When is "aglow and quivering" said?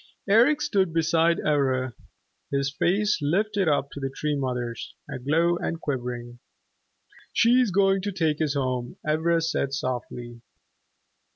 5.07-6.39